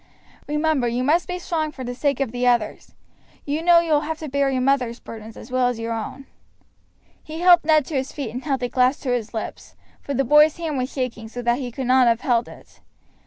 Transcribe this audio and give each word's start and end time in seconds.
Remember 0.47 0.87
you 0.87 1.03
must 1.03 1.27
be 1.27 1.37
strong 1.37 1.71
for 1.71 1.83
the 1.83 1.93
sake 1.93 2.19
of 2.19 2.31
the 2.31 2.47
others. 2.47 2.95
You 3.45 3.61
know 3.61 3.77
you 3.81 3.91
will 3.91 4.01
have 4.01 4.17
to 4.17 4.27
bear 4.27 4.49
your 4.49 4.59
mother's 4.59 4.99
burdens 4.99 5.37
as 5.37 5.51
well 5.51 5.67
as 5.67 5.77
your 5.77 5.93
own." 5.93 6.25
He 7.21 7.41
helped 7.41 7.65
Ned 7.65 7.85
to 7.85 7.93
his 7.93 8.11
feet 8.11 8.31
and 8.31 8.43
held 8.43 8.61
the 8.61 8.67
glass 8.69 8.97
to 9.01 9.11
his 9.11 9.31
lips, 9.35 9.75
for 10.01 10.15
the 10.15 10.23
boy's 10.25 10.57
hand 10.57 10.79
was 10.79 10.91
shaking 10.91 11.27
so 11.29 11.43
that 11.43 11.59
he 11.59 11.71
could 11.71 11.85
not 11.85 12.07
have 12.07 12.21
held 12.21 12.47
it. 12.47 12.81